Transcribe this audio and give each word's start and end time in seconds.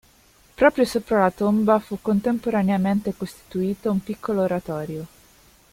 Proprio 0.55 0.83
sopra 0.83 1.19
la 1.19 1.29
tomba 1.29 1.77
fu 1.77 1.99
contemporaneamente 2.01 3.13
costruito 3.15 3.91
un 3.91 3.99
piccolo 4.01 4.41
oratorio. 4.41 5.05